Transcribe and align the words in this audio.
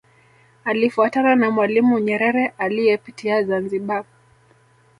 Alifuatana 0.65 1.35
na 1.35 1.51
Mwalimu 1.51 1.99
Nyerere 1.99 2.47
aliyepitia 2.47 3.43
Zanzibar 3.43 4.05